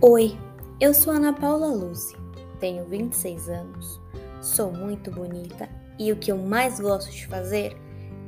Oi, 0.00 0.38
eu 0.80 0.94
sou 0.94 1.12
Ana 1.12 1.32
Paula 1.32 1.66
Luzi, 1.66 2.14
tenho 2.60 2.84
26 2.84 3.48
anos, 3.48 4.00
sou 4.40 4.70
muito 4.70 5.10
bonita 5.10 5.68
e 5.98 6.12
o 6.12 6.16
que 6.16 6.30
eu 6.30 6.38
mais 6.38 6.78
gosto 6.78 7.10
de 7.10 7.26
fazer 7.26 7.76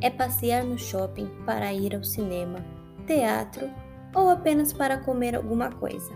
é 0.00 0.10
passear 0.10 0.64
no 0.64 0.76
shopping 0.76 1.30
para 1.46 1.72
ir 1.72 1.94
ao 1.94 2.02
cinema, 2.02 2.58
teatro 3.06 3.70
ou 4.12 4.28
apenas 4.30 4.72
para 4.72 4.98
comer 4.98 5.36
alguma 5.36 5.70
coisa. 5.70 6.12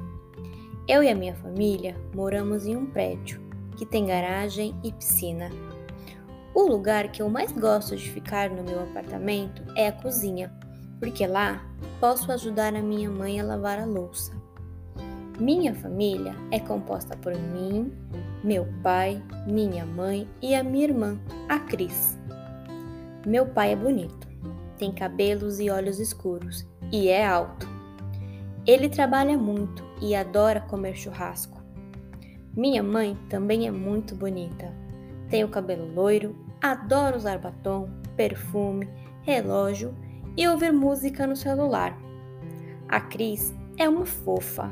Eu 0.88 1.04
e 1.04 1.08
a 1.08 1.14
minha 1.14 1.36
família 1.36 1.96
moramos 2.12 2.66
em 2.66 2.74
um 2.74 2.86
prédio 2.86 3.40
que 3.76 3.86
tem 3.86 4.06
garagem 4.06 4.74
e 4.82 4.90
piscina. 4.90 5.50
O 6.52 6.62
lugar 6.62 7.12
que 7.12 7.22
eu 7.22 7.30
mais 7.30 7.52
gosto 7.52 7.94
de 7.94 8.10
ficar 8.10 8.50
no 8.50 8.64
meu 8.64 8.82
apartamento 8.82 9.62
é 9.76 9.86
a 9.86 9.92
cozinha, 9.92 10.52
porque 10.98 11.24
lá 11.28 11.64
posso 12.00 12.32
ajudar 12.32 12.74
a 12.74 12.82
minha 12.82 13.08
mãe 13.08 13.38
a 13.38 13.44
lavar 13.44 13.78
a 13.78 13.84
louça. 13.84 14.32
Minha 15.38 15.74
família 15.74 16.36
é 16.52 16.60
composta 16.60 17.16
por 17.16 17.36
mim, 17.36 17.92
meu 18.44 18.68
pai, 18.84 19.20
minha 19.48 19.84
mãe 19.84 20.28
e 20.40 20.54
a 20.54 20.62
minha 20.62 20.84
irmã, 20.84 21.18
a 21.48 21.58
Cris. 21.58 22.16
Meu 23.26 23.44
pai 23.44 23.72
é 23.72 23.76
bonito, 23.76 24.28
tem 24.78 24.92
cabelos 24.92 25.58
e 25.58 25.68
olhos 25.70 25.98
escuros 25.98 26.64
e 26.92 27.08
é 27.08 27.26
alto. 27.26 27.68
Ele 28.64 28.88
trabalha 28.88 29.36
muito 29.36 29.82
e 30.00 30.14
adora 30.14 30.60
comer 30.60 30.94
churrasco. 30.94 31.60
Minha 32.56 32.84
mãe 32.84 33.18
também 33.28 33.66
é 33.66 33.72
muito 33.72 34.14
bonita. 34.14 34.72
Tem 35.28 35.42
o 35.42 35.48
cabelo 35.48 35.92
loiro, 35.92 36.36
adora 36.62 37.16
usar 37.16 37.38
batom, 37.38 37.88
perfume, 38.16 38.88
relógio 39.22 39.92
e 40.36 40.46
ouvir 40.46 40.72
música 40.72 41.26
no 41.26 41.34
celular. 41.34 41.98
A 42.88 43.00
Cris 43.00 43.52
é 43.76 43.88
uma 43.88 44.06
fofa 44.06 44.70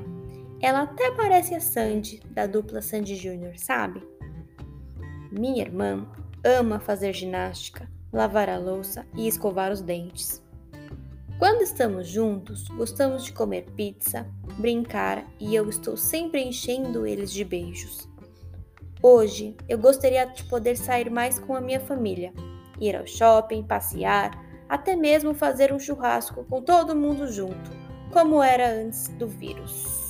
ela 0.63 0.83
até 0.83 1.11
parece 1.11 1.57
a 1.57 1.61
Sandy, 1.61 2.23
da 2.31 2.47
dupla 2.47 2.81
Sandy 2.81 3.17
Júnior, 3.17 3.59
sabe? 3.59 4.01
Minha 5.33 5.63
irmã 5.63 6.07
ama 6.45 6.79
fazer 6.79 7.13
ginástica, 7.13 7.91
lavar 8.13 8.49
a 8.49 8.59
louça 8.59 9.05
e 9.17 9.27
escovar 9.27 9.73
os 9.73 9.81
dentes. 9.83 10.41
Quando 11.37 11.63
estamos 11.63 12.07
juntos, 12.07 12.69
gostamos 12.69 13.25
de 13.25 13.33
comer 13.33 13.65
pizza, 13.75 14.25
brincar 14.59 15.27
e 15.41 15.53
eu 15.53 15.69
estou 15.69 15.97
sempre 15.97 16.41
enchendo 16.41 17.05
eles 17.05 17.33
de 17.33 17.45
beijos. 17.45 18.09
Hoje 19.03 19.57
eu 19.69 19.77
gostaria 19.77 20.25
de 20.27 20.45
poder 20.45 20.77
sair 20.77 21.11
mais 21.11 21.41
com 21.41 21.57
a 21.57 21.61
minha 21.61 21.81
família, 21.81 22.33
ir 22.81 22.95
ao 22.95 23.05
shopping, 23.05 23.65
passear, 23.65 24.31
até 24.69 24.95
mesmo 24.95 25.35
fazer 25.35 25.73
um 25.73 25.79
churrasco 25.81 26.45
com 26.45 26.63
todo 26.63 26.95
mundo 26.95 27.27
junto, 27.27 27.73
como 28.13 28.41
era 28.41 28.71
antes 28.71 29.09
do 29.09 29.27
vírus. 29.27 30.02